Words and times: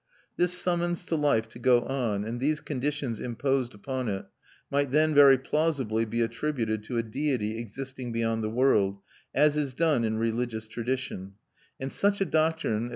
This 0.35 0.53
summons 0.57 1.05
to 1.05 1.15
life 1.15 1.47
to 1.49 1.59
go 1.59 1.83
on, 1.83 2.25
and 2.25 2.39
these 2.39 2.59
conditions 2.59 3.21
imposed 3.21 3.75
upon 3.75 4.07
it, 4.09 4.25
might 4.71 4.89
then 4.89 5.13
very 5.13 5.37
plausibly 5.37 6.05
be 6.05 6.21
attributed 6.21 6.83
to 6.85 6.97
a 6.97 7.03
Deity 7.03 7.59
existing 7.59 8.11
beyond 8.11 8.43
the 8.43 8.49
world, 8.49 8.97
as 9.35 9.55
is 9.57 9.75
done 9.75 10.03
in 10.03 10.17
religious 10.17 10.67
tradition; 10.67 11.33
and 11.79 11.93
such 11.93 12.19
a 12.19 12.25
doctrine, 12.25 12.77
if 12.87 12.87
M. 12.87 12.89